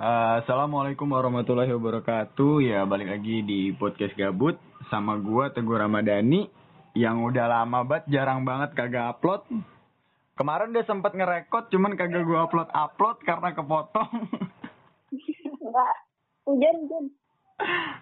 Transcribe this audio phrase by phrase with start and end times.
[0.00, 2.64] Eh, Assalamualaikum warahmatullahi wabarakatuh.
[2.64, 4.56] Ya balik lagi di podcast gabut
[4.88, 6.48] sama gua Teguh Ramadhani
[6.96, 9.44] yang udah lama banget jarang banget kagak upload.
[10.40, 14.10] Kemarin dia sempat ngerekod cuman kagak gua upload upload karena kepotong.
[15.68, 15.96] Enggak.
[16.48, 17.04] Hujan, hujan.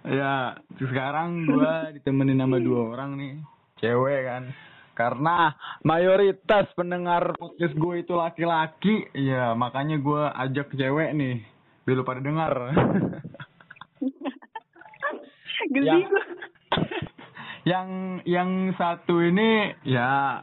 [0.06, 3.34] ya sekarang gua ditemenin sama dua orang nih
[3.82, 4.54] cewek kan
[4.94, 11.42] karena mayoritas pendengar podcast gue itu laki-laki ya makanya gua ajak cewek nih
[11.88, 12.52] biar lu pada dengar
[15.72, 16.12] Geli Yang-
[17.64, 17.88] yang
[18.24, 20.40] yang satu ini ya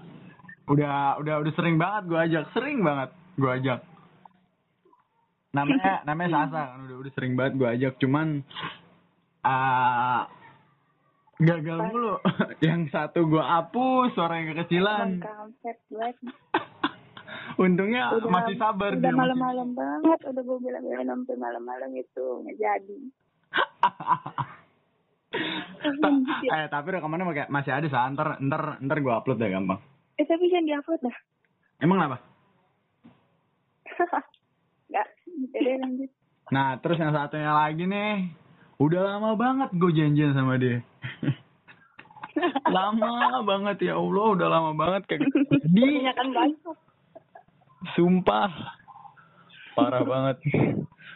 [0.66, 2.44] udah udah udah sering banget gue ajak.
[2.54, 3.80] Sering banget gue ajak.
[5.54, 7.94] Namanya namanya Sasa kan udah udah sering banget gue ajak.
[7.98, 8.42] Cuman
[9.42, 10.26] ah
[11.38, 12.18] gagal mulu.
[12.66, 15.22] Yang satu gue hapus suaranya kekecilan.
[15.22, 15.78] Banget.
[17.56, 20.20] Untungnya Udah- masih sabar Udah dia malam-malam banget.
[20.24, 22.98] Udah gue bilang-bilang sampai malam-malam itu nggak jadi.
[25.76, 26.12] Ta-
[26.56, 29.80] eh tapi rekamannya masih- masih ada sah ntar ntar ntar gue upload deh gampang
[30.16, 31.18] Eh tapi jangan diupload dah.
[31.78, 32.18] emang apa
[34.86, 35.08] Enggak.
[35.52, 36.10] Jadi lanjut.
[36.48, 38.32] Nah, terus yang satunya lagi nih,
[38.78, 40.84] udah lama banget gue janjian sama dia.
[42.70, 45.32] lama banget ya Allah, udah lama banget kagak
[45.66, 46.78] di Kebanyakan banyak.
[47.94, 48.52] Sumpah.
[49.76, 50.38] Parah banget.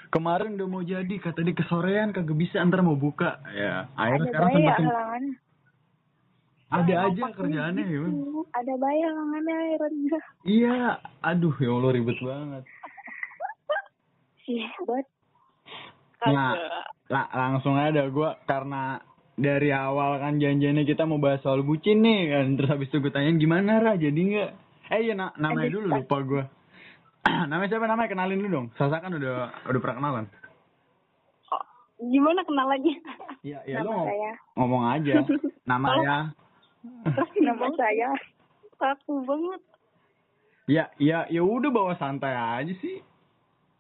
[0.10, 3.40] Kemarin udah mau jadi, kata dia kesorean kagak bisa, ntar mau buka.
[3.50, 5.34] Ya, akhirnya Ada sekarang semakin halangannya.
[6.70, 8.00] ada aja kerjaannya ya.
[8.04, 8.16] Bang.
[8.52, 10.20] Ada bayar halangannya akhirnya.
[10.44, 10.78] Iya,
[11.22, 12.64] aduh ya Allah ribet banget.
[14.44, 15.06] Sih, buat.
[16.20, 16.52] Nah,
[17.08, 19.00] la- langsung aja gue karena
[19.34, 23.08] dari awal kan janjiannya kita mau bahas soal bucin nih kan terus habis itu gue
[23.08, 24.52] tanyain gimana Ra jadi nggak
[24.90, 26.44] eh iya na- namanya dulu lupa gue
[27.50, 27.86] namanya siapa?
[27.86, 28.68] Namanya kenalin dulu dong.
[28.74, 30.26] Sasa kan udah udah pernah kenalan
[32.00, 32.96] Gimana kenal lagi?
[33.42, 34.32] iya iya lu Nama ngom- saya.
[34.56, 35.14] ngomong aja.
[35.70, 36.18] Nama ya.
[37.38, 38.10] Nama saya.
[38.74, 39.62] Kaku banget.
[40.66, 43.04] ya ya ya udah bawa santai aja sih.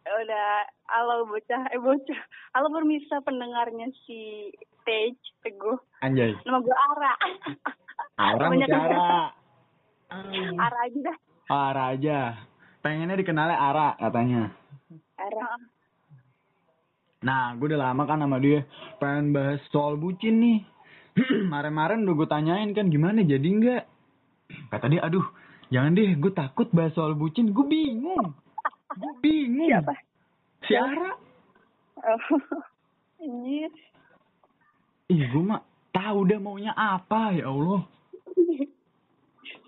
[0.03, 0.51] Udah
[0.85, 2.19] halo bocah eh bocah.
[2.51, 4.51] Halo permisa pendengarnya si
[4.83, 5.79] Tej Teguh.
[6.01, 6.35] Anjay.
[6.43, 7.13] Nama gue Ara.
[8.19, 8.67] Ara Banyak
[10.09, 11.17] Ara aja dah
[11.49, 12.19] Ara aja
[12.81, 14.53] pengennya dikenalnya Ara katanya
[15.17, 15.47] Ara
[17.19, 18.63] Nah, gue udah lama kan sama dia
[18.95, 20.59] pengen bahas soal bucin nih.
[21.51, 23.83] Kemarin-kemarin udah gue tanyain kan gimana jadi nggak?
[24.71, 25.27] Kata dia, aduh
[25.67, 27.51] jangan deh, gue takut bahas soal bucin.
[27.51, 28.31] Gue bingung.
[28.95, 29.67] Gue bingung.
[29.67, 29.93] siapa
[30.63, 31.11] Si Ara.
[32.07, 32.23] oh
[35.11, 35.59] Ih, gue mah
[35.91, 37.83] tahu dah maunya apa ya Allah.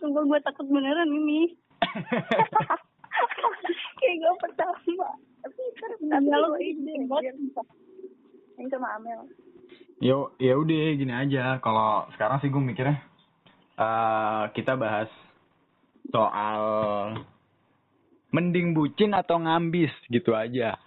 [0.01, 1.53] Sumpah gue takut beneran ini.
[4.01, 5.07] Kayak gue pertama.
[5.45, 6.93] Tapi ntar tapi lo ide
[8.57, 9.29] ini sama Amel.
[10.01, 11.61] Yo, ya udah gini aja.
[11.61, 12.97] Kalau sekarang sih gue mikirnya
[13.77, 15.07] eh kita bahas
[16.11, 16.61] soal
[18.33, 20.77] mending bucin atau ngambis gitu aja.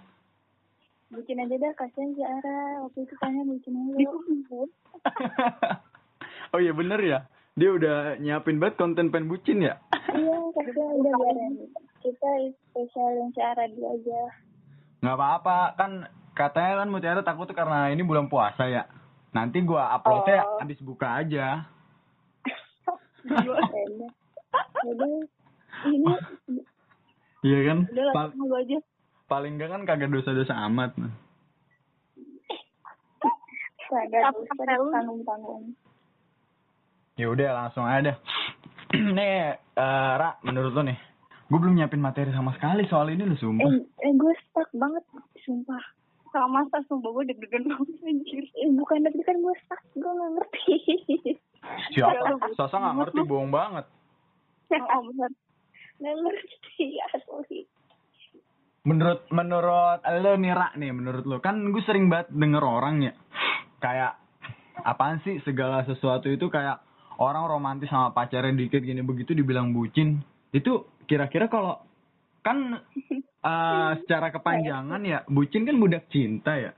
[1.14, 2.82] bucin aja dah kasihan si Ara.
[2.86, 4.10] Waktu itu tanya bucin aja.
[6.54, 7.26] Oh iya bener ya.
[7.54, 9.78] Dia udah nyiapin banget konten pen bucin ya.
[10.10, 11.52] iya kasihan udah biarin
[11.98, 12.30] kita
[12.66, 14.20] spesialin si Ara dulu aja
[15.00, 15.90] nggak apa-apa kan
[16.32, 18.86] katanya kan Mutiara takut tuh karena ini bulan puasa ya.
[19.30, 20.58] Nanti gua uploadnya Oh.
[20.58, 21.66] habis buka aja.
[24.84, 25.10] Udah.
[25.84, 26.12] Ini
[27.42, 27.78] Iya kan?
[27.84, 28.78] udah lah Pa- sama lu aja.
[29.26, 30.94] paling enggak kan kagak dosa-dosa amat.
[33.84, 34.54] Kagak usah
[34.90, 35.74] tanggung-tanggung.
[37.14, 38.18] Ya udah langsung aja.
[39.16, 40.98] nih, eh, Ra, menurut lo nih,
[41.46, 43.70] gue belum nyiapin materi sama sekali soal ini lo sumpah.
[43.70, 45.04] Eh, eh gue stuck banget,
[45.46, 45.82] sumpah.
[46.34, 48.44] Sama masa sumpah gue deg-degan banget anjir.
[48.58, 50.74] Eh, bukan deg-degan gue stuck, gue gak ngerti.
[51.94, 52.34] Siapa?
[52.58, 53.86] Sasa nggak ngerti bohong banget.
[54.74, 55.30] oh, bener.
[56.02, 57.60] Gak ngerti, asli.
[58.84, 63.14] Menurut menurut lo nih Ra nih, menurut lo kan gue sering banget denger orang ya
[63.80, 64.18] kayak
[64.84, 66.84] apaan sih segala sesuatu itu kayak
[67.18, 70.22] orang romantis sama pacarnya dikit gini begitu dibilang bucin.
[70.50, 71.78] Itu kira-kira kalau
[72.40, 72.80] kan
[73.50, 76.72] eh, secara kepanjangan ya bucin kan budak cinta ya.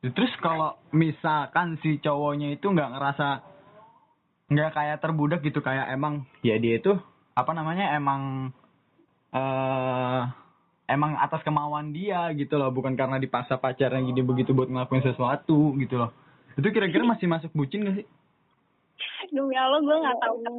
[0.00, 3.28] Terus kalau misalkan si cowoknya itu nggak ngerasa
[4.50, 6.98] nggak kayak terbudak gitu kayak emang ya dia itu
[7.38, 8.50] apa namanya emang
[9.30, 10.22] eh
[10.90, 15.78] emang atas kemauan dia gitu loh bukan karena dipaksa pacarnya gini begitu buat ngelakuin sesuatu
[15.78, 16.10] gitu loh
[16.58, 18.06] itu kira-kira masih masuk bucin gak sih?
[19.30, 20.54] Demi Allah gue gak tau kan.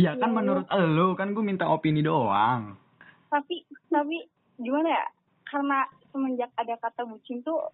[0.00, 2.78] ya kan menurut lo kan gue minta opini doang.
[3.28, 4.24] Tapi tapi
[4.56, 5.06] gimana ya?
[5.44, 7.70] Karena semenjak ada kata bucin tuh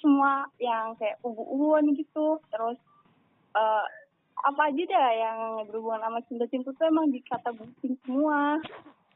[0.00, 2.76] semua yang kayak ubu-ubuan gitu terus
[3.56, 3.86] eh
[4.38, 8.58] apa aja dah yang berhubungan sama cinta-cinta tuh emang dikata bucin semua.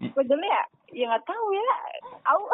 [0.03, 1.69] Padahal ya ya nggak tahu ya.
[2.27, 2.45] Aku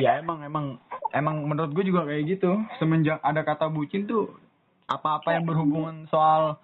[0.00, 0.78] ya emang emang
[1.14, 2.58] emang menurut gue juga kayak gitu.
[2.80, 4.32] Semenjak ada kata bucin tuh
[4.88, 6.56] apa-apa yang berhubungan soal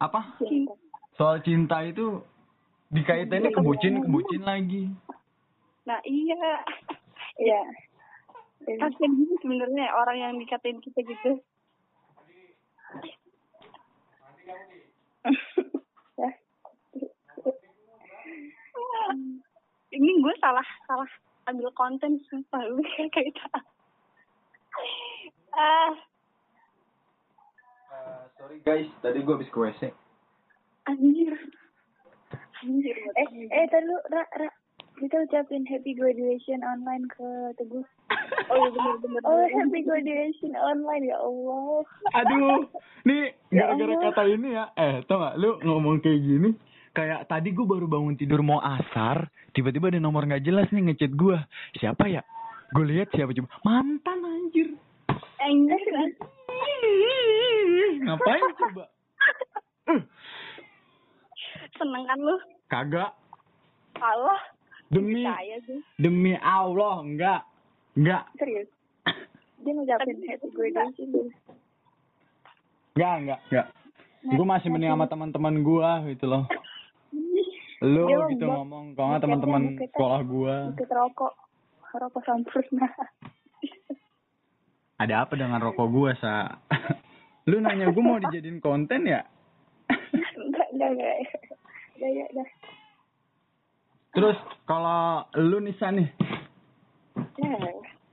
[0.00, 0.36] apa?
[0.40, 0.72] Cinta
[1.20, 2.24] soal cinta itu
[2.88, 4.88] dikaitannya ke bucin ke bucin lagi.
[5.84, 6.64] Nah iya.
[7.40, 7.62] Iya.
[8.60, 11.30] kasian gitu sebenarnya orang yang dikatain kita gitu.
[16.20, 16.28] Ya.
[19.96, 21.08] ini gue salah salah
[21.50, 23.48] ambil konten sumpah lu kayak kita
[25.52, 25.92] ah.
[28.34, 28.88] Sorry guys.
[29.00, 29.82] Tadi gue habis ke wc
[30.86, 31.34] anjir.
[32.60, 34.48] Anjir Eh, eh, tadi lu, Ra, Ra.
[34.96, 37.24] Kita ucapin happy graduation online ke
[37.56, 37.84] Teguh.
[38.50, 41.84] oh iya bener bener Oh, happy graduation online ya Allah.
[42.14, 42.64] aduh.
[43.02, 44.04] Nih Ya gara-gara Allah.
[44.08, 44.64] kata ini ya.
[44.74, 46.50] Eh tau gak lu ngomong kayak gini
[46.90, 51.12] kayak tadi gue baru bangun tidur mau asar tiba-tiba ada nomor nggak jelas nih ngechat
[51.14, 51.38] gue
[51.78, 52.22] siapa ya?
[52.70, 53.50] Gue lihat siapa coba.
[53.66, 54.68] Mantan anjir.
[55.42, 55.80] Anjir
[58.00, 58.84] ngapain coba?
[59.90, 60.00] Eh,
[61.78, 62.36] seneng kan lu?
[62.70, 63.10] Kagak.
[63.98, 64.40] Allah.
[64.90, 65.22] Demi
[65.98, 67.40] demi Allah enggak.
[67.94, 68.26] Enggak.
[68.38, 68.70] Serius.
[69.60, 71.30] Dia ngucapin happy graduation dulu.
[72.98, 73.66] enggak enggak enggak.
[74.20, 76.44] Gue masih mending sama teman-teman gue gitu loh
[77.80, 81.32] lu Dia gitu membuat- ngomong kalau nggak teman-teman sekolah gue Ikut rokok.
[81.90, 82.86] Rokok sempurna.
[85.00, 86.60] ada apa dengan rokok gue sa
[87.48, 89.24] lu nanya gue mau dijadiin konten ya
[90.36, 91.14] enggak, enggak, enggak.
[91.96, 92.46] Udah, ya, udah.
[94.10, 96.08] terus kalau lu Nisa nih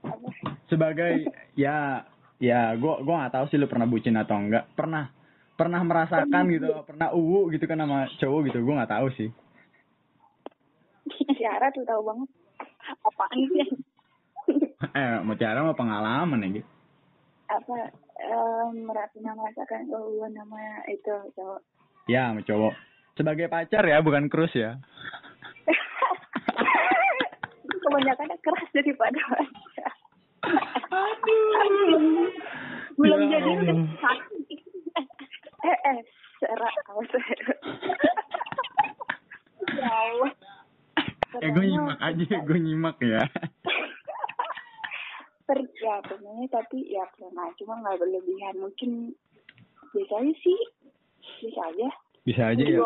[0.00, 0.26] apa?
[0.66, 2.02] sebagai ya
[2.38, 5.10] ya gue gua nggak tahu sih lu pernah bucin atau enggak pernah
[5.58, 9.28] pernah merasakan gitu pernah uwu gitu kan sama cowok gitu gue nggak tahu sih.
[11.34, 12.28] Tiara tuh tahu banget.
[13.04, 13.68] apaan sih?
[14.94, 16.68] Eh mau cara mau pengalaman ya gitu
[17.48, 21.60] Apa, em, pernah merasakan kehubungan sama itu cowok.
[22.06, 22.72] ya sama cowok.
[23.12, 24.78] Sebagai pacar ya bukan krus ya.
[27.78, 29.92] Kebanyakan keras daripada pacar.
[31.58, 32.28] aduh.
[32.96, 34.60] Belum Ya jadi sakit
[35.64, 35.98] eh, eh,
[36.38, 37.08] serak awas.
[39.78, 40.32] ya Allah.
[41.38, 43.22] Eh gue nyimak aja gue nyimak ya.
[45.48, 48.54] Per ya sebenarnya tapi ya pernah cuma nggak berlebihan.
[48.62, 48.90] Mungkin
[49.94, 50.60] biasa aja sih.
[51.42, 51.88] Biasa aja.
[52.28, 52.84] Bisa aja ya.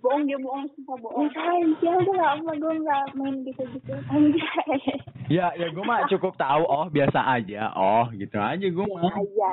[0.00, 1.28] bohong dia bohong sumpah bohong.
[1.28, 4.80] Aja gue nggak mau gue nggak main gitu gitu anjay.
[5.28, 9.12] Ya ya gue mah cukup tahu oh biasa aja oh gitu aja gue mah.
[9.12, 9.52] aja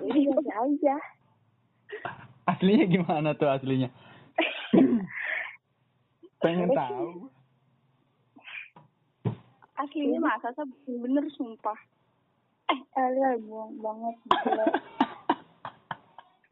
[0.00, 0.96] jadi biasa aja
[2.44, 3.88] aslinya gimana tuh aslinya?
[6.42, 7.28] Pengen tahu.
[9.74, 11.78] Aslinya masa sih bener sumpah.
[12.72, 14.16] Eh Alia buang banget.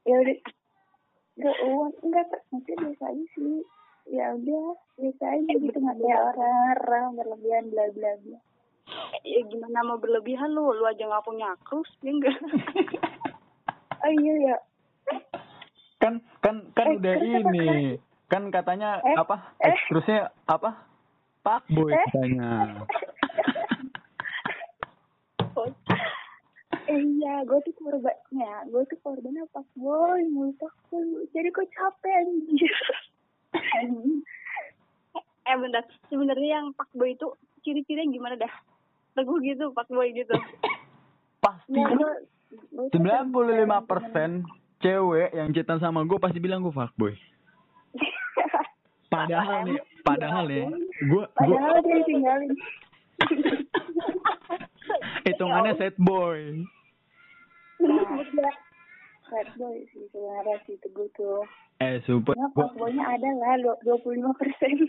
[0.03, 0.39] Ya udah.
[1.39, 3.63] Gak uang enggak maksudnya biasa aja sih.
[4.11, 8.39] Ya udah biasa aja gitu nggak kayak orang-orang berlebihan bla bla bla.
[9.23, 10.75] Ya gimana mau berlebihan lu?
[10.75, 12.35] Lu aja nggak punya krus ya enggak?
[14.03, 14.57] Oh iya ya
[16.03, 17.95] kan kan kan Eh, udah ini.
[18.27, 19.55] kan katanya Eh, apa?
[19.57, 19.71] eh.
[19.71, 20.75] ekskrusnya apa?
[21.41, 21.99] Pak boy Eh.
[22.03, 22.51] katanya.
[26.83, 28.53] Eh iya gue tuh korbannya.
[28.67, 30.99] Gue tuh korbannya pas boy mulut aku
[31.31, 32.75] jadi gue capek anjir.
[35.43, 35.83] Eh bentar.
[36.07, 37.27] Sebenarnya yang pak boy itu
[37.61, 38.53] ciri-cirinya gimana dah?
[39.13, 40.31] Teguh gitu pak boy gitu.
[41.39, 41.75] Pasti.
[41.75, 41.91] Nah,
[42.89, 44.47] sembilan puluh lima persen
[44.83, 47.15] cewek yang cetan sama gue pasti bilang gue fuckboy.
[49.13, 50.67] Padahal nih padahal nih
[51.05, 52.51] gue gue padahal dia tinggalin
[55.29, 56.67] hitungannya set boy.
[57.83, 58.03] Nah,
[59.31, 61.47] bad boy sih sebenarnya sih teguh tuh.
[61.79, 62.35] Eh super.
[62.35, 64.75] Gua, fuckboynya ada lah dua puluh lima persen.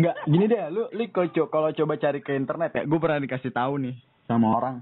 [0.00, 3.20] Nggak gini deh lu lu kalau co- kalau coba cari ke internet ya gue pernah
[3.20, 3.96] dikasih tahu nih
[4.28, 4.76] sama orang.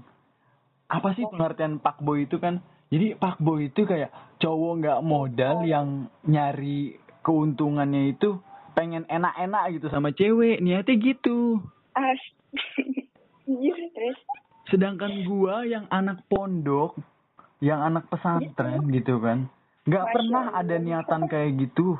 [0.91, 2.59] Apa sih pengertian pak boy itu kan
[2.93, 8.37] jadi pak boy itu kayak cowok nggak modal yang nyari keuntungannya itu
[8.77, 11.63] pengen enak-enak gitu sama cewek niatnya gitu.
[13.45, 13.77] Iya
[14.73, 16.97] sedangkan gua yang anak pondok
[17.61, 19.45] yang anak pesantren gitu kan
[19.85, 21.93] nggak pernah ada niatan kayak gitu.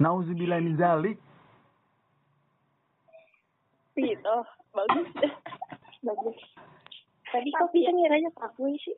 [0.00, 1.20] Nauzubillah min zalik.
[3.92, 4.36] Gitu
[4.72, 5.08] bagus.
[6.02, 6.38] Bagus.
[7.28, 8.96] Tadi kok bisa ngiranya fuckboy sih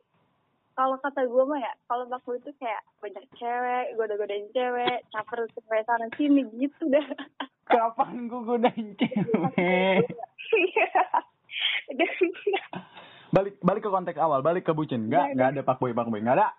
[0.75, 5.81] kalau kata gue mah ya kalau baku itu kayak banyak cewek goda-godain cewek caper cewek
[5.87, 7.07] sana sini gitu dah
[7.65, 10.05] Kapan gue godain cewek?
[11.97, 12.11] Dan
[13.33, 15.09] balik balik ke konteks awal, balik ke bucin.
[15.09, 16.49] Enggak, enggak ada pak boy pak boy, enggak ada.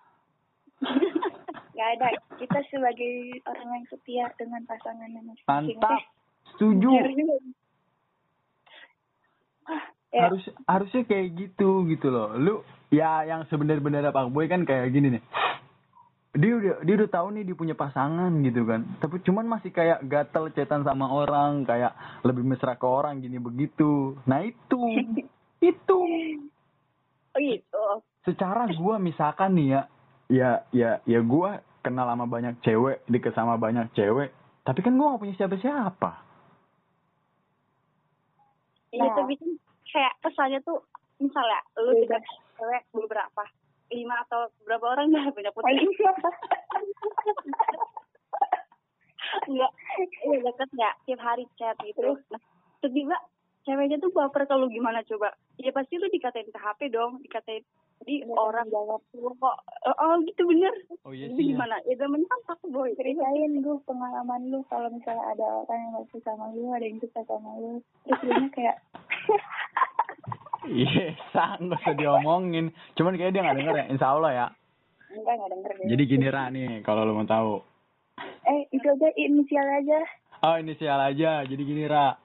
[1.73, 2.07] nggak ada
[2.37, 6.01] kita sebagai orang yang setia dengan pasangannya masing-masing Mantap.
[6.53, 6.89] Setuju.
[9.67, 10.21] Ah, ya.
[10.27, 12.35] Harus harusnya kayak gitu gitu loh.
[12.35, 12.55] Lu
[12.93, 15.23] ya yang sebenarnya pak boy kan kayak gini nih.
[16.37, 18.85] Dia udah dia udah tahu nih dia punya pasangan gitu kan.
[19.01, 24.13] Tapi cuman masih kayak gatel cetan sama orang, kayak lebih mesra ke orang gini begitu.
[24.29, 24.79] Nah itu
[25.73, 25.99] itu
[27.33, 27.85] oh gitu
[28.25, 29.81] secara gua misalkan nih ya
[30.27, 34.33] ya ya ya gua kenal sama banyak cewek deket sama banyak cewek
[34.65, 36.25] tapi kan gua gak punya siapa-siapa
[38.87, 39.15] Iya Nah.
[39.19, 39.51] tapi kan
[39.87, 40.79] kayak kesannya tuh
[41.19, 42.17] misalnya lu Beda.
[42.57, 43.43] Cewek beberapa?
[43.87, 45.79] Lima atau berapa orang dah punya putri
[49.47, 49.71] enggak.
[50.27, 50.95] Iya deket nggak?
[51.07, 52.19] Tiap hari chat gitu.
[52.33, 52.41] Nah
[52.83, 53.17] tiba
[53.67, 55.35] ceweknya tuh baper kalau gimana coba?
[55.59, 57.63] Ya pasti lu dikatain ke HP dong dikatain
[57.97, 59.57] jadi Iya, orang jawab kok.
[59.89, 60.73] Oh, oh gitu bener.
[61.01, 61.81] Oh iya jadi gimana?
[61.89, 62.93] Ya zaman kan aku boy?
[62.93, 67.01] Ceritain lu pengalaman lu kalau misalnya ada orang yang gak suka sama lu ada yang
[67.01, 67.81] suka sama lu.
[68.05, 68.77] Terus nya kayak
[70.69, 72.71] iya sang gak usah diomongin.
[72.99, 73.85] Cuman kayak dia gak denger ya.
[73.91, 74.47] Insya Allah ya.
[75.07, 77.63] Enggak nggak denger deh jadi gini Ra nih kalau lo mau tahu.
[78.43, 79.99] Eh itu aja inisial aja.
[80.43, 81.43] Oh inisial aja.
[81.47, 82.15] Jadi gini Ra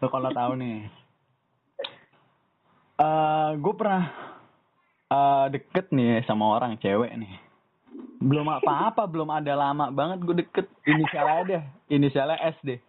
[0.00, 0.88] lo kalau tahu nih.
[3.00, 4.04] Eh gue pernah
[5.10, 7.34] eh deket nih sama orang cewek nih.
[8.20, 10.66] Belum apa-apa belum ada lama banget gue deket.
[10.88, 11.62] Inisialnya aja deh.
[11.92, 12.80] Inisialnya S deh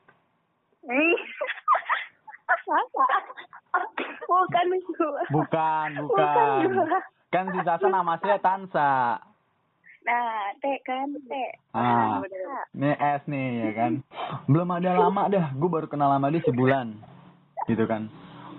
[4.31, 6.55] bukan itu bukan Bukan bukan.
[6.71, 6.99] Gua.
[7.31, 9.19] kan si Sasa nama aslinya Tansa.
[10.01, 12.23] Nah teh kan teh ah.
[12.71, 13.91] Ini S nih ya kan.
[14.47, 15.51] Belum ada lama dah.
[15.55, 16.87] Gue baru kenal sama dia sebulan.
[17.67, 18.07] Gitu kan.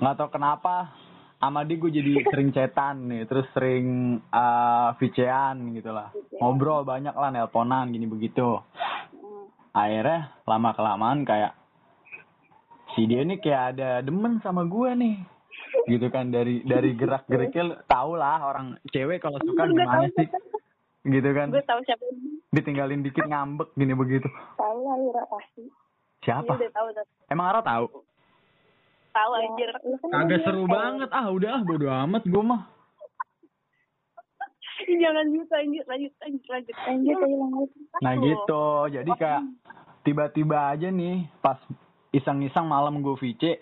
[0.00, 0.92] Nggak tahu kenapa
[1.42, 3.24] sama dia gue jadi sering cetan nih.
[3.28, 8.58] Terus sering uh, VC-an gitu lah ngobrol banyak lah nelponan gini begitu.
[9.72, 11.56] Akhirnya lama kelamaan kayak
[12.92, 15.16] si dia nih kayak ada demen sama gue nih
[15.88, 20.28] gitu kan dari dari gerak geriknya tau lah orang cewek kalau suka gimana sih.
[21.02, 21.50] gitu kan.
[21.50, 22.38] Gue tahu siapa ini.
[22.52, 24.28] Ditinggalin dikit ngambek gini begitu.
[24.54, 25.64] Tahu lah Ira pasti.
[26.22, 27.86] Iya, siapa udah tahu udah emang Ara tahu?
[29.10, 29.68] Tahu anjir.
[29.98, 31.08] Kan kagak seru kayak- banget.
[31.10, 32.62] Ah udah ah bodo amat gue mah.
[35.02, 36.42] Jangan gitu lanjut lanjut lanjut.
[36.46, 37.68] Lanjut lanjut lanjut.
[37.98, 38.64] Nah gitu.
[38.88, 39.42] jadi kayak
[40.02, 41.58] tiba-tiba aja nih pas
[42.12, 43.58] iseng-iseng malam gue VC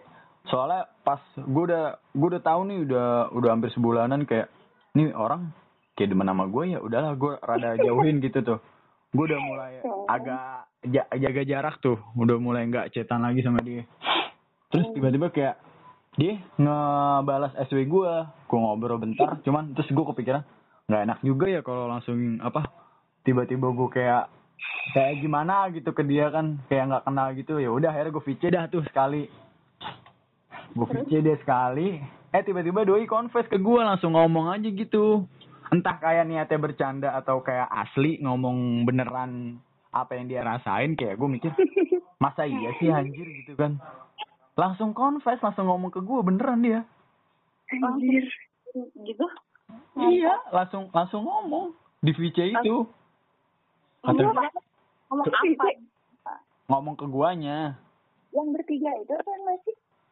[0.49, 4.49] soalnya pas gue udah gue udah tahu nih udah udah hampir sebulanan kayak
[4.97, 5.53] nih orang
[5.95, 8.59] kayak demen sama gue ya udahlah gue rada jauhin gitu tuh.
[9.11, 9.73] Gue udah mulai
[10.07, 13.85] agak ja- jaga jarak tuh udah mulai nggak cetan lagi sama dia.
[14.71, 15.59] Terus tiba-tiba kayak
[16.15, 18.13] dia ngebalas SW gue
[18.49, 19.37] gue ngobrol bentar.
[19.47, 20.43] Cuman terus gue kepikiran
[20.89, 22.67] nggak enak juga ya kalau langsung apa
[23.23, 24.25] tiba-tiba gue kayak
[24.95, 27.53] kayak gimana gitu ke dia kan kayak nggak kenal gitu.
[27.59, 28.83] Ya udah akhirnya gue VC dah tuh.
[28.87, 29.27] sekali
[30.71, 31.99] gue VC dia sekali.
[32.31, 35.27] Eh tiba-tiba doi confess ke gue langsung ngomong aja gitu.
[35.71, 39.59] Entah kayak niatnya bercanda atau kayak asli ngomong beneran
[39.91, 41.51] apa yang dia rasain kayak gue mikir
[42.23, 43.79] masa iya sih anjir gitu kan.
[44.55, 46.81] Langsung confess langsung ngomong ke gue beneran dia.
[47.71, 48.27] Anjir.
[48.99, 49.27] Gitu?
[49.99, 51.75] Iya langsung langsung ngomong.
[52.03, 52.87] Di VC itu.
[54.03, 54.61] Kata- ngomong apa?
[55.11, 55.69] Ngomong apa?
[56.71, 57.75] Ngomong ke guanya.
[58.31, 59.70] Yang bertiga itu kan masih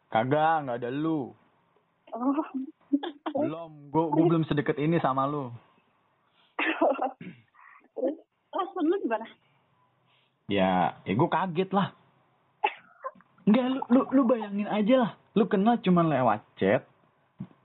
[0.09, 1.33] kagak nggak ada lu
[2.12, 2.33] oh
[3.37, 5.53] belum gue gue belum sedekat ini sama lu
[8.49, 9.27] respon lu gimana
[10.49, 11.93] ya ya gue kaget lah
[13.49, 15.12] Enggak, lu, lu, lu bayangin aja lah.
[15.33, 16.85] Lu kenal cuma lewat chat.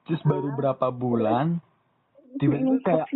[0.07, 1.59] Terus baru berapa bulan.
[2.39, 3.07] Tiba-tiba kayak,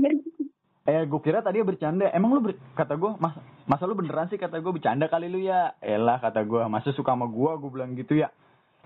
[0.84, 2.12] eh gue kira tadi bercanda.
[2.12, 5.40] Emang lu, ber- kata gue, mas, masa lu beneran sih kata gue bercanda kali lu
[5.40, 5.80] ya?
[5.80, 8.36] Elah kata gue, masa suka sama gue, gue bilang gitu ya.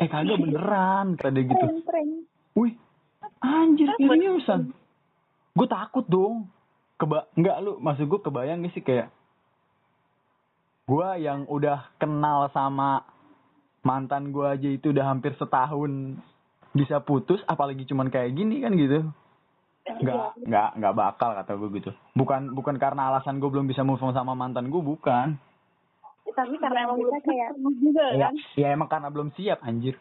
[0.01, 1.65] Eh kagak beneran, kata dia gitu.
[2.58, 2.74] Wih,
[3.38, 4.74] anjir seriusan.
[5.53, 6.50] Gue takut dong.
[6.98, 9.10] Keba enggak lu, maksud gue kebayang gak sih kayak
[10.86, 13.05] gue yang udah kenal sama
[13.81, 16.17] mantan gue aja itu udah hampir setahun
[16.77, 19.10] bisa putus, apalagi cuman kayak gini kan gitu.
[19.81, 21.91] Nggak, nggak, nggak bakal kata gue gitu.
[22.13, 25.41] Bukan, bukan karena alasan gue belum bisa move on sama mantan gue, bukan.
[26.32, 29.96] Tapi karena emang Kita kayak- juga Ya, kan ya emang karena belum siap anjir.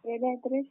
[0.00, 0.66] ya udah terus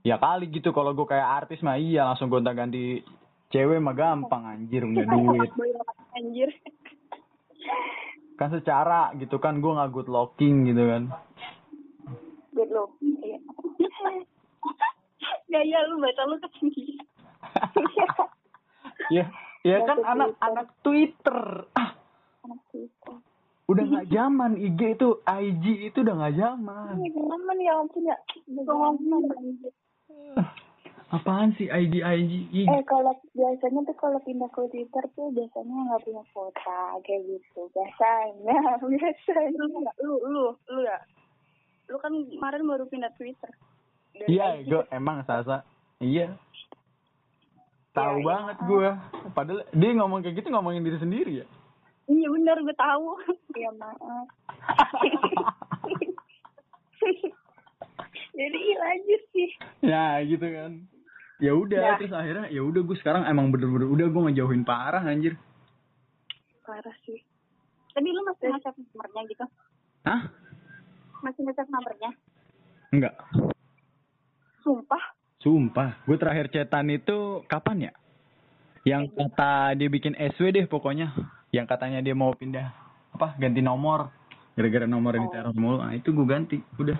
[0.00, 3.04] Ya kali gitu kalau gue kayak artis mah iya langsung gonta ganti
[3.48, 5.50] cewek mah gampang anjir punya duit.
[6.10, 6.48] Anjir.
[8.34, 11.02] Kan secara gitu kan gue nggak good looking gitu kan.
[12.50, 13.36] good look iya
[15.50, 16.96] Gaya lu baca lu ketinggi.
[19.10, 19.26] Ya,
[19.60, 21.66] ya kan anak-anak Twitter.
[21.72, 21.92] Ah,
[22.42, 23.14] anak Twitter
[23.70, 26.94] udah nggak zaman IG itu IG itu udah nggak zaman.
[26.98, 28.16] ini teman ya ampun ya
[31.10, 32.70] Apaan sih IG IG IG?
[32.70, 37.66] eh kalau biasanya tuh kalau pindah ke Twitter tuh biasanya nggak punya kuota kayak gitu
[37.74, 38.54] biasanya
[38.94, 39.66] biasanya lu
[40.06, 41.02] lu lu lu ya.
[41.90, 43.50] Lu kan kemarin baru pindah Twitter.
[44.14, 45.66] Iya, gue emang Sasa.
[45.98, 46.38] Iya.
[47.90, 48.90] Tahu Ya, banget gue.
[49.34, 51.46] Padahal dia ngomong kayak gitu ngomongin diri sendiri ya.
[52.10, 53.06] Iya benar gue tahu.
[53.54, 54.26] ya maaf
[58.32, 59.48] jadi lanjut sih
[59.82, 60.72] ya gitu kan.
[61.40, 61.96] Ya udah Ya.
[61.96, 65.34] terus akhirnya ya udah gue sekarang emang bener-bener udah gue ngejauhin parah anjir.
[66.60, 67.18] parah sih
[67.90, 69.44] Tapi lu masih ngechat nomornya gitu?
[70.04, 70.20] Hah?
[71.20, 72.10] Masih ngechat nomornya?
[72.90, 73.14] Enggak.
[74.60, 75.02] Sumpah.
[75.40, 77.92] Sumpah, gue terakhir cetan itu kapan ya?
[78.84, 81.10] Yang kata dia bikin SW deh pokoknya.
[81.50, 82.70] Yang katanya dia mau pindah
[83.14, 84.10] apa ganti nomor.
[84.54, 85.78] Gara-gara nomor yang ditaruh mulu.
[85.82, 86.58] Nah, itu gue ganti.
[86.78, 86.98] Udah.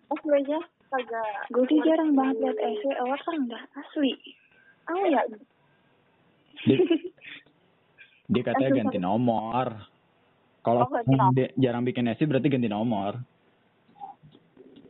[0.09, 0.57] asli aja
[0.89, 1.41] kagak.
[1.49, 4.13] gue sih jarang banget liat SW awal kan enggak asli
[4.83, 5.21] Oh ya,
[6.67, 6.77] Dia,
[8.33, 9.67] dia katanya ganti nomor.
[10.63, 13.19] Kalau Oh, dia jarang bikin SW berarti ganti nomor.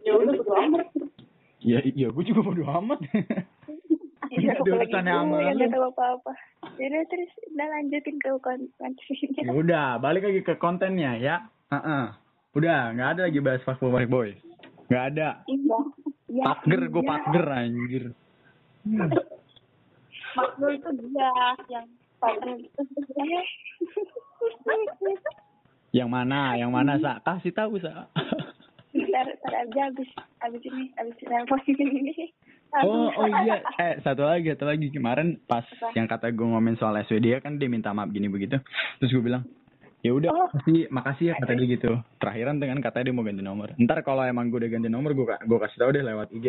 [0.04, 0.88] ya udah bodo amat.
[1.64, 3.00] Ya, ya gue juga bodo amat.
[4.34, 5.58] Iya, ada urusannya sama ya lu.
[5.62, 6.32] nggak tahu apa apa
[6.80, 8.90] jadi terus udah lanjutin ke kontennya
[9.46, 11.36] Ya udah, balik lagi ke kontennya ya.
[11.70, 12.06] Heeh.
[12.58, 14.30] Udah, nggak ada lagi bahas fuckboy fuckboy.
[14.90, 15.30] Nggak ada.
[15.46, 15.78] iya
[16.30, 17.10] iya Patger, gue iya.
[17.14, 18.06] patger anjir.
[20.34, 21.30] Maksud itu dia
[21.70, 21.88] yang.
[25.94, 26.58] Yang mana?
[26.58, 27.22] Yang mana, Sa?
[27.22, 28.10] Kasih tahu, Sa.
[28.94, 30.10] ntar ntar aja abis
[30.46, 32.30] abis ini abis telepon ini
[32.76, 33.62] Oh, oh iya.
[33.78, 34.90] Eh, satu lagi, satu lagi.
[34.90, 35.62] Kemarin pas
[35.94, 38.58] yang kata gue ngomongin soal SW dia kan dia minta maaf gini begitu.
[38.98, 39.46] Terus gue bilang,
[40.02, 40.50] ya udah, Oh.
[40.50, 41.92] makasih, makasih ya kata dia gitu.
[42.18, 43.78] Terakhiran dengan kata dia mau ganti nomor.
[43.78, 46.46] Ntar kalau emang gue udah ganti nomor, gue gue kasih tahu deh lewat IG.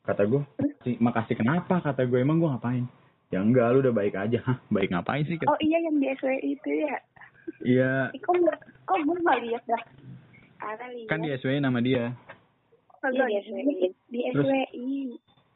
[0.00, 0.38] Kata gue,
[0.80, 1.82] "Si- makasih kenapa?
[1.82, 2.86] Kata gue emang gue ngapain?
[3.26, 4.38] Ya enggak, lu udah baik aja.
[4.46, 5.34] Hah, baik ngapain sih?
[5.34, 6.94] Kata- oh iya yang di SW itu ya
[7.62, 8.34] Iya, kok
[8.84, 9.82] kok gue nggak lihat dah.
[11.06, 12.14] kan di SW nama dia.
[13.02, 13.74] Iya, di SWI
[14.08, 14.90] di Terus- SWI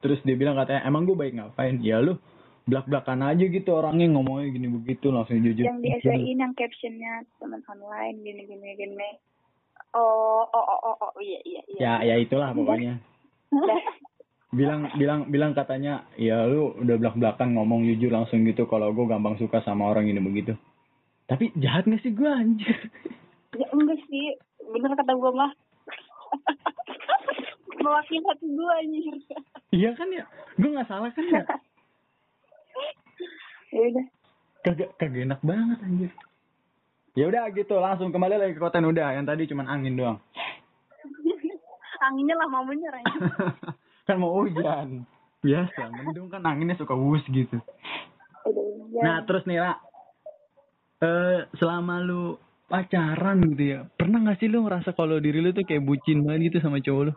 [0.00, 1.76] Terus dia bilang katanya, emang gue baik ngapain?
[1.84, 2.16] Ya lu
[2.68, 5.64] belak-belakan aja gitu orangnya ngomongnya gini begitu langsung jujur.
[5.66, 9.10] yang di SWI yang captionnya teman online gini gini gini
[9.90, 11.80] Oh, oh, oh, oh, oh, iya, iya, iya.
[11.82, 13.02] Ya, ya itulah pokoknya.
[14.54, 19.06] Bilang bilang bilang katanya ya lu udah belak belakan ngomong jujur langsung gitu kalau gue
[19.06, 20.58] gampang suka sama orang ini begitu
[21.30, 22.74] tapi jahat gak sih gue anjir
[23.54, 25.52] Ya enggak sih, bener kata gue mah.
[27.80, 29.14] Mewakili hati gue anjir.
[29.72, 30.24] iya kan ya?
[30.60, 31.44] Gue nggak salah kan ya?
[33.70, 34.06] Ya udah.
[34.66, 36.10] Kagak kagak enak banget anjir.
[37.14, 37.78] Ya udah gitu.
[37.78, 40.18] Langsung kembali lagi ke konten udah yang tadi cuman angin doang.
[42.10, 43.20] Anginnya lama bener anjir.
[44.10, 45.06] kan mau hujan.
[45.38, 47.62] Biasa mendung kan anginnya suka wus gitu.
[48.98, 49.78] Nah terus nih Ra.
[50.98, 52.34] Eh selama lu
[52.70, 56.54] pacaran gitu ya pernah gak sih lu ngerasa kalau diri lu tuh kayak bucin banget
[56.54, 57.12] gitu sama cowok lu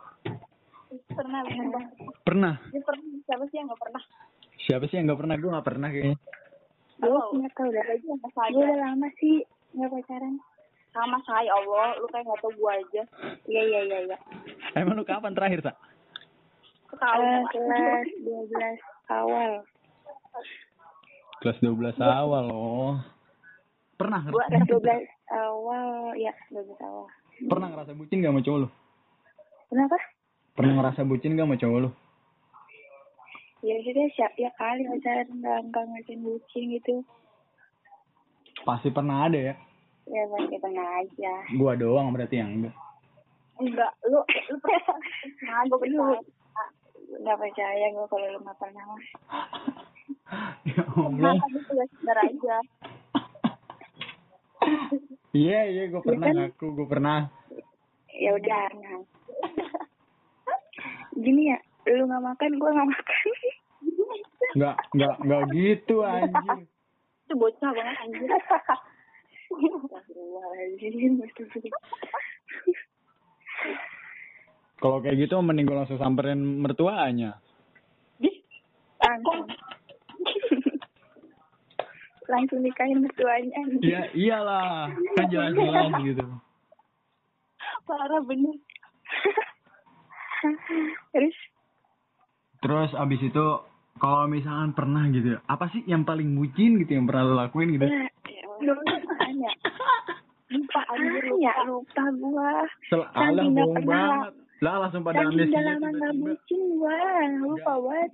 [1.14, 1.84] Pernah, pernah.
[2.24, 4.04] pernah Dia pernah, siapa sih yang gak pernah?
[4.60, 6.18] siapa sih yang nggak pernah gue nggak pernah kayaknya
[6.96, 7.30] gue Tahu.
[7.36, 8.50] nggak tahu dah Lagi yang saya.
[8.50, 9.36] gue udah lama sih
[9.74, 10.34] nggak pacaran
[10.90, 11.90] Sama saya, Allah.
[11.98, 13.02] Lu kayak gak tau gue aja.
[13.44, 14.18] iya iya iya iya
[14.76, 15.74] emang lu kapan terakhir sa
[16.88, 17.20] Lu tahu.
[17.20, 19.52] Eh, kelas dua belas awal
[21.40, 22.96] kelas 12 awal oh
[23.94, 27.08] pernah kelas ngerasa dua belas awal ya dua belas awal
[27.44, 28.70] pernah ngerasa bucin gak sama cowok lu
[29.68, 29.98] kenapa
[30.54, 31.90] pernah ngerasa bucin gak sama cowok lu
[33.62, 36.96] ya sudah siap ya kali pacaran nggak nggak ngecen bucin gitu
[38.62, 39.56] pasti pernah ada ya
[40.06, 42.76] ya pasti pernah aja gua doang berarti yang enggak
[43.54, 44.18] Enggak, lu,
[44.50, 44.98] lu pernah.
[45.46, 46.18] Nah, gue percaya.
[47.22, 49.02] nggak percaya gue kalau lu nggak pernah mah
[50.68, 52.56] ya Allah Kenapa gitu ya, sadar aja.
[55.34, 56.36] iya iya gue pernah kan?
[56.36, 57.20] ngaku gue pernah
[58.12, 59.02] ya udah nah.
[61.18, 61.60] Gini ya
[61.94, 63.28] lu nggak makan gue nggak makan
[64.58, 66.66] nggak nggak nggak gitu anjir
[67.24, 68.30] Itu bocah banget anjir.
[74.84, 77.40] Kalau kayak gitu mending gue langsung samperin mertuanya.
[78.20, 78.36] Dih,
[79.00, 79.48] langsung
[82.28, 86.26] langsung nikahin mertuanya Iya iyalah, kan jelas-jelas gitu.
[87.84, 88.56] parah bener.
[91.16, 91.38] terus
[92.64, 93.46] Terus abis itu
[94.00, 97.76] kalau misalkan pernah gitu, ya, apa sih yang paling bucin gitu yang pernah lo lakuin
[97.76, 97.84] gitu?
[97.84, 98.08] ya
[99.34, 99.52] tanya
[100.54, 102.52] lupa anjir ya lupa gua
[102.88, 104.08] Sel alah Saking nggak bohong pernah.
[104.08, 104.34] banget.
[104.64, 106.24] Lah langsung pada amnesia udah lama nggak tiba-tiba.
[106.24, 107.00] bucin gua
[107.42, 108.12] lupa banget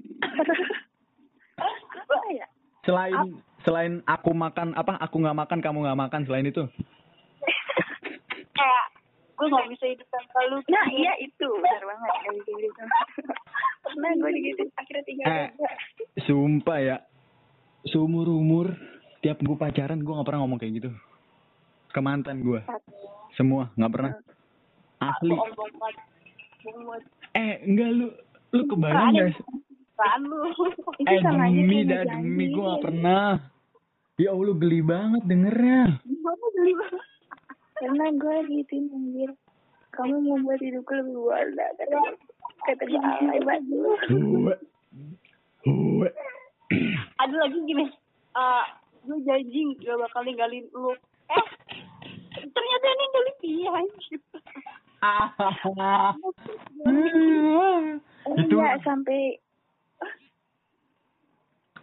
[1.99, 2.47] Apa ya?
[2.87, 3.19] Selain
[3.61, 6.63] selain aku makan apa aku nggak makan kamu nggak makan selain itu
[8.55, 8.85] Kayak
[9.39, 10.57] gue gak bisa hidup tanpa lu.
[10.67, 11.47] nah iya itu.
[11.47, 12.09] Benar banget.
[12.11, 12.83] Kayak gitu gitu
[13.79, 15.49] pernah gua digituin akhirnya tinggal Eh.
[15.49, 15.69] juga
[16.27, 16.97] sumpah ya.
[17.87, 18.75] Seumur umur
[19.19, 20.89] tiap gue pacaran gue nggak pernah ngomong kayak gitu.
[21.89, 22.61] Ke mantan gue
[23.33, 23.71] semua.
[23.73, 24.11] Nggak pernah.
[24.99, 25.35] Asli.
[27.33, 28.07] Eh enggak lu
[28.51, 29.31] lu kebayang lu?
[31.01, 33.39] itu eh demi dah demi gue nggak pernah.
[34.19, 36.03] Ya allah geli banget dengernya.
[36.03, 37.07] Gimana beli banget?
[37.79, 39.31] Karena gue gituin anjir
[39.95, 41.97] kamu membuat hidupku lebih warna kata
[42.67, 43.63] kata dia alay banget
[44.11, 44.55] Huwe.
[45.65, 46.09] Huwe.
[47.19, 47.85] Ada lagi gini.
[48.35, 48.65] Eh,
[49.03, 50.95] gue janji gak bakal ninggalin lu.
[51.27, 51.45] Eh,
[52.47, 54.21] ternyata ini ninggalin dia anjir.
[54.99, 55.31] Ah.
[58.35, 59.39] itu sampai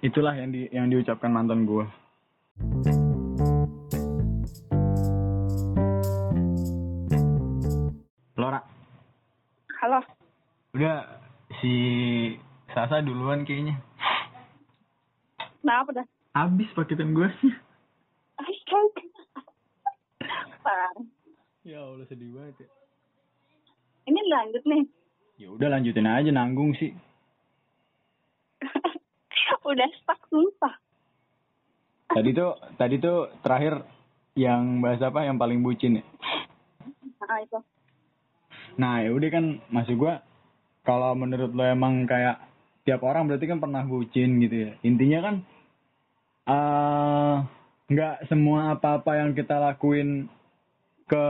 [0.04, 1.84] itulah yang di yang diucapkan mantan gue
[10.76, 10.96] udah
[11.56, 11.72] si
[12.68, 13.80] Sasa duluan kayaknya
[15.58, 16.06] Kenapa dah?
[16.32, 17.26] habis paketan gue
[18.36, 19.02] Astaga.
[20.60, 20.92] Parah.
[21.62, 22.68] ya Allah sedih banget ya
[24.04, 24.82] Ini lanjut nih.
[25.36, 26.92] ya udah lanjutin aja nanggung sih
[29.64, 30.74] Udah stuck sumpah.
[32.08, 33.82] tadi tuh tadi tuh terakhir
[34.34, 36.04] yang bahas apa yang paling bucin ya
[37.18, 37.58] Nah, itu.
[38.76, 40.22] Nah, ya udah kan maksud gua
[40.86, 42.38] kalau menurut lo emang kayak
[42.86, 44.72] tiap orang berarti kan pernah bucin gitu ya.
[44.86, 45.34] Intinya kan
[46.46, 47.34] eh
[47.90, 50.30] nggak semua apa-apa yang kita lakuin
[51.10, 51.26] ke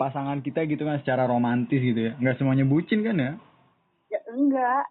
[0.00, 2.12] pasangan kita gitu kan secara romantis gitu ya.
[2.16, 3.32] Nggak semuanya bucin kan ya?
[4.08, 4.86] Ya enggak.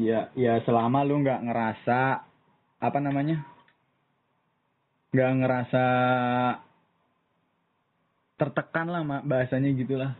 [0.00, 2.24] Ya, ya selama lu nggak ngerasa
[2.80, 3.44] apa namanya?
[5.10, 5.84] nggak ngerasa
[8.38, 10.14] tertekan lah mak bahasanya gitulah.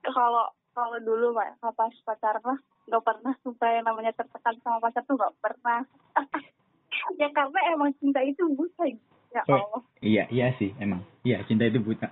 [0.00, 5.02] Kalau kalau dulu Pak, pas pacaran lah nggak pernah sumpah yang namanya tertekan sama pacar
[5.02, 5.80] tuh nggak pernah.
[7.20, 8.84] ya karena emang cinta itu buta.
[9.28, 9.58] Ya Oh.
[9.58, 9.82] Allah.
[10.00, 11.04] Iya, iya sih emang.
[11.20, 12.08] Iya, cinta itu buta.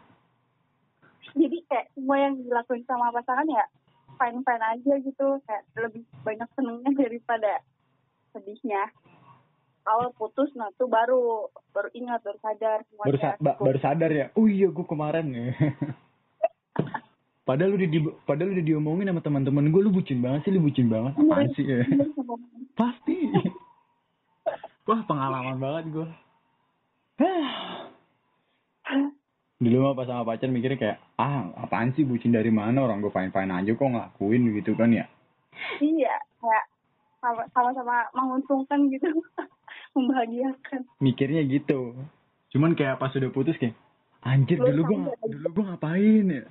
[1.33, 3.64] Jadi kayak semua yang dilakuin sama pasangan ya
[4.16, 5.27] fine fine aja gitu.
[5.44, 7.53] Kayak lebih banyak senengnya daripada
[8.33, 8.92] sedihnya.
[9.81, 13.07] Kalau putus nah tuh baru baru ingat baru sadar semuanya.
[13.07, 14.27] Baru sa- ba- baru sadar ya.
[14.35, 15.55] Oh iya, gue kemarin ya.
[17.46, 20.90] padahal udah di padahal udah diomongin sama teman-teman gue lu bucin banget sih, lu bucin
[20.90, 21.14] banget.
[21.14, 21.87] Apaan sih ya?
[22.74, 23.16] Pasti.
[24.85, 26.09] Wah, pengalaman banget gue.
[29.56, 33.09] Dulu mah pas sama pacar mikirnya kayak, ah apaan sih bucin dari mana orang gue
[33.09, 35.09] fine-fine aja kok ngelakuin gitu kan ya.
[35.80, 36.64] Iya, kayak
[37.24, 39.09] sama- sama-sama menguntungkan gitu,
[39.96, 40.85] membahagiakan.
[41.00, 41.96] Mikirnya gitu.
[42.52, 43.72] Cuman kayak pas udah putus kayak,
[44.20, 46.44] anjir dulu gue dulu gue ngapain ya.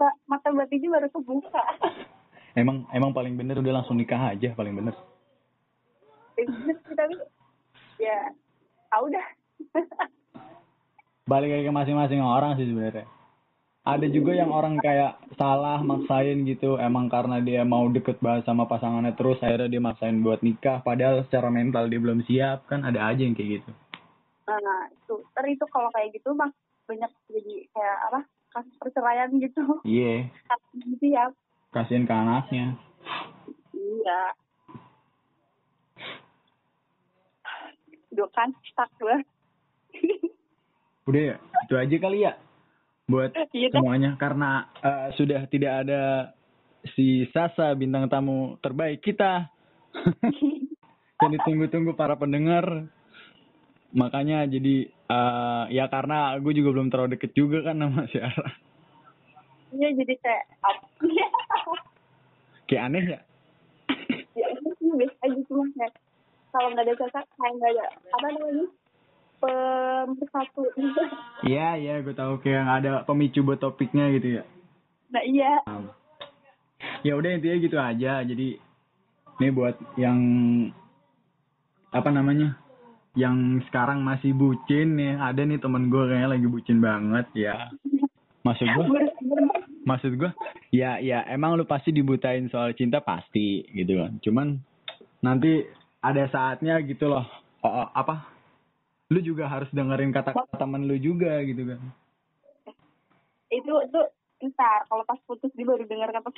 [0.00, 1.60] Mata mata batinnya baru kebuka.
[2.60, 4.96] Emang emang paling bener udah langsung nikah aja paling bener.
[6.34, 7.14] Ya, sih, tapi
[8.00, 8.32] ya,
[8.90, 9.26] ah udah.
[11.30, 13.06] Balik lagi ke masing-masing orang sih sebenarnya.
[13.86, 18.66] Ada juga yang orang kayak salah maksain gitu emang karena dia mau deket banget sama
[18.66, 23.04] pasangannya terus akhirnya dia maksain buat nikah padahal secara mental dia belum siap kan ada
[23.04, 23.70] aja yang kayak gitu.
[24.50, 26.50] Nah, itu, ntar itu kalau kayak gitu mah
[26.90, 29.62] banyak jadi kayak apa kasus perceraian gitu.
[29.86, 30.28] Iya,
[30.74, 31.30] Gitu ya.
[31.70, 32.66] kasihan ke anaknya.
[33.74, 34.20] Iya.
[38.10, 39.16] Duh kan, stuck gue.
[41.08, 42.34] Udah ya, itu aja kali ya
[43.10, 46.30] buat Iya, semuanya karena eh, sudah tidak ada
[46.94, 49.50] si Sasa bintang tamu terbaik kita
[51.20, 52.86] yang ditunggu-tunggu para pendengar
[53.90, 58.48] makanya jadi eh, ya karena gue juga belum terlalu deket juga kan sama si Ara
[59.70, 60.82] Iya, jadi kayak apa?
[62.66, 63.20] kayak aneh ya
[64.38, 65.92] ya itu sih biasa aja cuma kayak
[66.50, 68.66] kalau nggak ada cocok kayak nggak ada apa namanya
[69.40, 70.62] pemersatu.
[71.48, 74.42] Iya, iya, gue tahu kayak nggak ada pemicu buat topiknya gitu ya.
[75.10, 75.52] Nah iya.
[75.64, 75.88] Um,
[77.00, 78.20] ya udah intinya gitu aja.
[78.20, 78.60] Jadi
[79.40, 80.18] ini buat yang
[81.90, 82.60] apa namanya?
[83.18, 87.70] Yang sekarang masih bucin nih, ada nih temen gue kayaknya lagi bucin banget ya.
[88.46, 88.86] Maksud gue,
[89.82, 90.30] maksud gue,
[90.70, 94.16] ya ya emang lu pasti dibutain soal cinta pasti gitu kan.
[94.22, 94.46] Cuman
[95.20, 95.66] nanti
[96.00, 97.26] ada saatnya gitu loh.
[97.60, 98.30] Oh, oh, apa?
[99.10, 101.80] Lu juga harus dengerin kata-kata temen lu juga gitu kan.
[103.50, 104.00] Itu itu
[104.54, 106.30] ntar kalau pas putus dia baru dengar kata.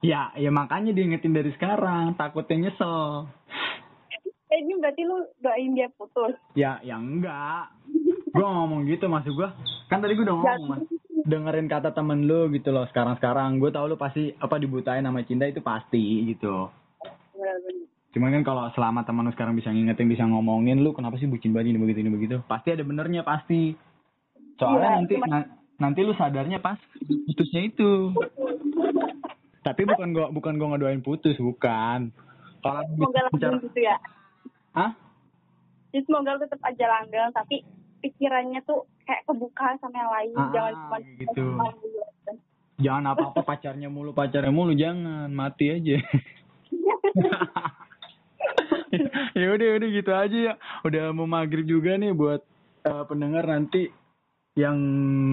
[0.00, 3.28] Ya, ya makanya diingetin dari sekarang, takutnya nyesel.
[4.50, 6.34] Eh, ini berarti lu doain dia putus.
[6.52, 7.70] Ya, ya enggak.
[8.30, 9.48] Gue ngomong gitu maksud gue.
[9.86, 10.82] Kan tadi gue udah ngomong, Mas.
[11.20, 13.58] Dengerin kata temen lu gitu loh sekarang-sekarang.
[13.58, 16.70] Gue tau lu pasti apa dibutain sama cinta itu pasti gitu.
[18.10, 21.54] Cuman kan kalau selama temen lu sekarang bisa ngingetin, bisa ngomongin lu kenapa sih bucin
[21.54, 22.36] banget ini begitu ini begitu.
[22.44, 23.74] Pasti ada benernya pasti.
[24.58, 28.10] Soalnya Iya, nanti cuman- na- nanti lu sadarnya pas putusnya itu.
[29.60, 32.10] Tapi bukan gua bukan gua ngedoain putus, bukan.
[32.60, 33.96] Kalau bicara, gitu ya.
[34.74, 34.92] Hah?
[35.90, 37.66] Jadi semoga lu tetap aja langgeng tapi
[38.00, 40.34] pikirannya tuh kayak kebuka sama yang lain.
[40.38, 41.34] Ah, Jangan cuma gitu.
[41.34, 41.58] dulu.
[42.80, 45.28] Jangan apa-apa pacarnya mulu, pacarnya mulu, jangan.
[45.28, 46.00] Mati aja.
[49.40, 50.54] ya udah udah gitu aja ya.
[50.86, 52.40] Udah mau maghrib juga nih buat
[52.88, 53.92] eh, pendengar nanti
[54.56, 54.80] yang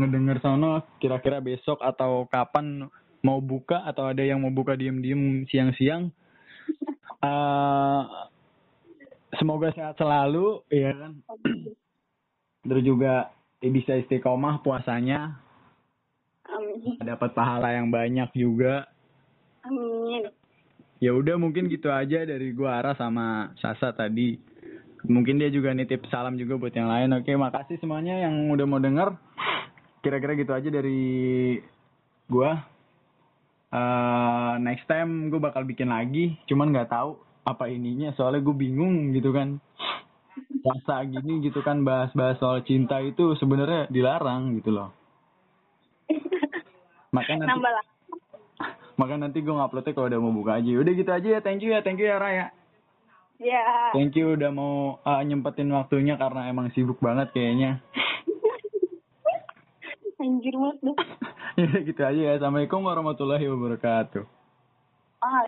[0.04, 2.86] ngedenger sono kira-kira besok atau kapan
[3.24, 6.12] mau buka atau ada yang mau buka diem-diem siang-siang.
[7.28, 8.02] eh
[9.36, 11.20] semoga sehat selalu ya kan.
[12.64, 15.36] Terus juga eh, bisa istiqomah puasanya,
[16.48, 17.00] Amin.
[17.04, 18.88] dapat pahala yang banyak juga.
[19.68, 20.32] Amin.
[20.98, 24.40] Ya udah mungkin gitu aja dari gua Ara sama Sasa tadi.
[25.08, 27.14] Mungkin dia juga nitip salam juga buat yang lain.
[27.22, 29.14] Oke, makasih semuanya yang udah mau denger.
[30.02, 31.02] Kira-kira gitu aja dari
[32.28, 32.66] gua.
[33.68, 39.16] eh next time gue bakal bikin lagi, cuman nggak tahu apa ininya soalnya gue bingung
[39.16, 39.64] gitu kan.
[40.68, 44.92] Rasa gini gitu kan bahas-bahas soal cinta itu sebenarnya dilarang gitu loh.
[47.16, 47.86] Makanya nanti Nambah lah.
[49.00, 50.72] maka nanti gue nguploadnya kalau udah mau buka aja.
[50.76, 51.40] Udah gitu aja ya.
[51.40, 52.52] Thank you ya, thank you ya Raya.
[53.40, 53.94] Ya.
[53.96, 57.80] Thank you udah mau uh, nyempetin waktunya karena emang sibuk banget kayaknya.
[60.18, 60.98] Anjir banget
[61.62, 62.32] ya gitu aja ya.
[62.42, 64.26] Assalamualaikum warahmatullahi wabarakatuh.
[65.22, 65.46] Ah,